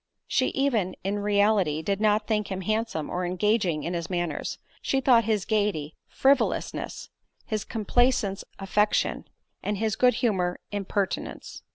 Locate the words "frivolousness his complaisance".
6.07-8.43